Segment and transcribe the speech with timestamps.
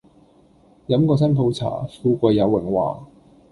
[0.87, 3.05] 飲過新抱茶，富貴又榮華